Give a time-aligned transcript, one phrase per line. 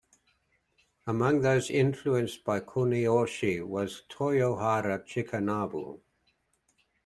[1.05, 6.01] Among those influenced by Kuniyoshi was Toyohara Chikanobu.